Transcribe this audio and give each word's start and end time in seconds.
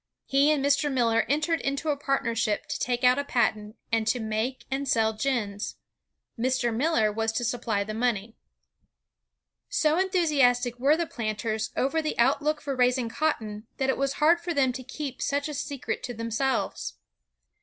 He 0.25 0.49
and 0.49 0.65
Mr. 0.65 0.91
Miller 0.91 1.27
entered 1.29 1.61
into 1.61 1.89
a 1.89 1.95
partnership 1.95 2.65
to 2.69 2.79
take 2.79 3.03
out 3.03 3.19
a 3.19 3.23
patent, 3.23 3.75
and 3.91 4.07
to 4.07 4.19
make 4.19 4.65
and 4.71 4.87
sell 4.87 5.13
gins. 5.13 5.75
Mr. 6.39 6.75
Miller 6.75 7.11
was 7.11 7.31
to 7.33 7.43
supply 7.43 7.83
the 7.83 7.93
money. 7.93 8.35
So 9.69 9.99
enthusiastic 9.99 10.79
were 10.79 10.97
the 10.97 11.05
planters 11.05 11.69
over 11.77 12.01
the 12.01 12.17
outlook 12.17 12.61
for 12.61 12.75
raising 12.75 13.09
cotton, 13.09 13.67
that 13.77 13.91
it 13.91 13.97
was 13.99 14.13
hard 14.13 14.41
for 14.41 14.55
them 14.55 14.73
to 14.73 14.83
keep 14.83 15.21
such 15.21 15.47
a 15.47 15.53
secret 15.53 16.01
to 16.01 16.15
themselves. 16.15 16.95